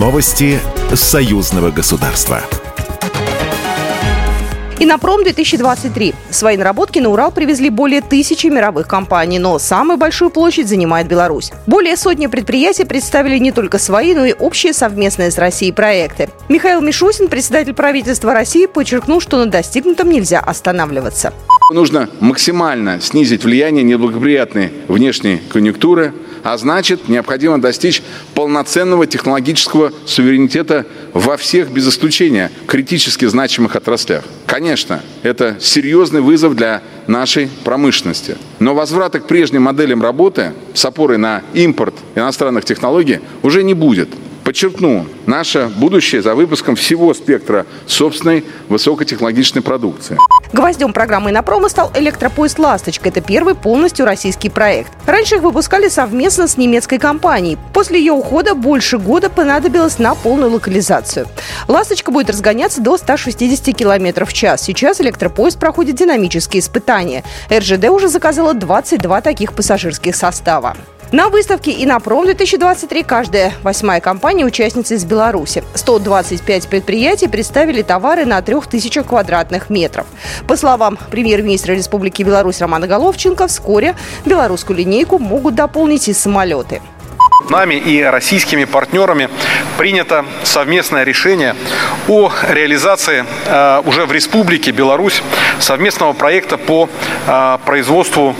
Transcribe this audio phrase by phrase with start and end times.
[0.00, 0.58] Новости
[0.94, 2.40] союзного государства.
[4.78, 6.14] Инопром 2023.
[6.30, 11.52] Свои наработки на Урал привезли более тысячи мировых компаний, но самую большую площадь занимает Беларусь.
[11.66, 16.30] Более сотни предприятий представили не только свои, но и общие совместные с Россией проекты.
[16.48, 21.34] Михаил Мишусин, председатель правительства России, подчеркнул, что на достигнутом нельзя останавливаться.
[21.74, 28.02] Нужно максимально снизить влияние неблагоприятной внешней конъюнктуры, а значит, необходимо достичь
[28.34, 34.24] полноценного технологического суверенитета во всех, без исключения, критически значимых отраслях.
[34.46, 38.36] Конечно, это серьезный вызов для нашей промышленности.
[38.58, 44.08] Но возврата к прежним моделям работы с опорой на импорт иностранных технологий уже не будет.
[44.44, 50.16] Подчеркну, наше будущее за выпуском всего спектра собственной высокотехнологичной продукции.
[50.52, 53.08] Гвоздем программы «Инопрома» стал электропоезд «Ласточка».
[53.08, 54.90] Это первый полностью российский проект.
[55.06, 57.56] Раньше их выпускали совместно с немецкой компанией.
[57.72, 61.28] После ее ухода больше года понадобилось на полную локализацию.
[61.68, 64.62] «Ласточка» будет разгоняться до 160 км в час.
[64.62, 67.22] Сейчас электропоезд проходит динамические испытания.
[67.48, 70.76] РЖД уже заказала 22 таких пассажирских состава.
[71.12, 75.64] На выставке «Инопром-2023» каждая восьмая компания участница из Беларуси.
[75.74, 80.06] 125 предприятий представили товары на 3000 квадратных метров.
[80.46, 86.80] По словам премьер-министра Республики Беларусь Романа Головченко, вскоре белорусскую линейку могут дополнить и самолеты.
[87.48, 89.28] Нами и российскими партнерами
[89.78, 91.56] принято совместное решение
[92.06, 95.20] о реализации э, уже в Республике Беларусь
[95.58, 96.88] совместного проекта по
[97.26, 98.36] э, производству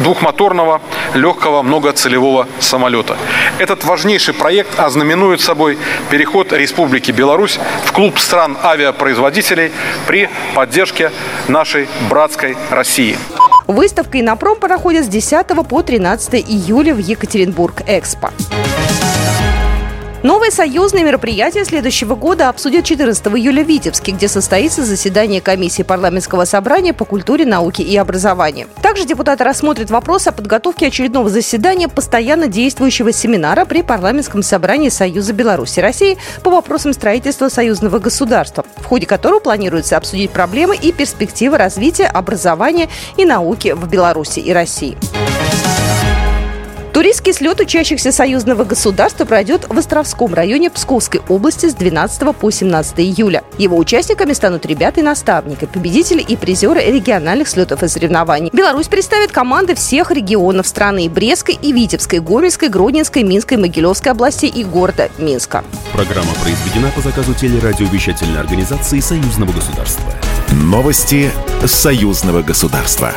[0.00, 0.80] двухмоторного
[1.14, 3.16] легкого многоцелевого самолета.
[3.58, 5.78] Этот важнейший проект ознаменует собой
[6.10, 9.72] переход Республики Беларусь в клуб стран авиапроизводителей
[10.06, 11.10] при поддержке
[11.48, 13.18] нашей братской России.
[13.66, 18.30] Выставка «Инопром» проходит с 10 по 13 июля в Екатеринбург-Экспо.
[20.22, 26.44] Новые союзные мероприятия следующего года обсудят 14 июля в Витебске, где состоится заседание комиссии парламентского
[26.44, 28.68] собрания по культуре, науке и образованию.
[28.82, 35.32] Также депутаты рассмотрят вопрос о подготовке очередного заседания постоянно действующего семинара при парламентском собрании Союза
[35.32, 41.58] Беларуси России по вопросам строительства союзного государства, в ходе которого планируется обсудить проблемы и перспективы
[41.58, 44.96] развития образования и науки в Беларуси и России.
[46.92, 53.00] Туристский слет учащихся союзного государства пройдет в Островском районе Псковской области с 12 по 17
[53.00, 53.44] июля.
[53.56, 58.50] Его участниками станут ребята и наставники, победители и призеры региональных слетов и соревнований.
[58.52, 64.62] Беларусь представит команды всех регионов страны– Брестской и Витебской, Гомельской, Гродненской, Минской, Могилевской областей и
[64.62, 65.64] города Минска.
[65.94, 70.12] Программа произведена по заказу телерадиовещательной организации Союзного государства.
[70.50, 71.30] Новости
[71.64, 73.14] Союзного государства.